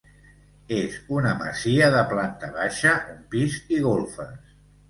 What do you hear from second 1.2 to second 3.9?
masia de planta baixa, un pis i